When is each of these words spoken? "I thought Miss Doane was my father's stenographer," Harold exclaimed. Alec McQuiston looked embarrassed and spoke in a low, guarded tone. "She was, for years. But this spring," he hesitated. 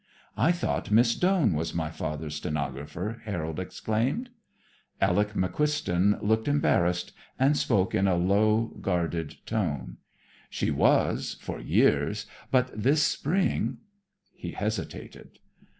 "I 0.35 0.51
thought 0.51 0.89
Miss 0.89 1.13
Doane 1.13 1.53
was 1.53 1.75
my 1.75 1.91
father's 1.91 2.33
stenographer," 2.33 3.21
Harold 3.23 3.59
exclaimed. 3.59 4.31
Alec 4.99 5.33
McQuiston 5.33 6.19
looked 6.23 6.47
embarrassed 6.47 7.11
and 7.37 7.55
spoke 7.55 7.93
in 7.93 8.07
a 8.07 8.15
low, 8.15 8.75
guarded 8.81 9.35
tone. 9.45 9.97
"She 10.49 10.71
was, 10.71 11.37
for 11.39 11.59
years. 11.59 12.25
But 12.49 12.71
this 12.73 13.03
spring," 13.03 13.77
he 14.33 14.53
hesitated. 14.53 15.37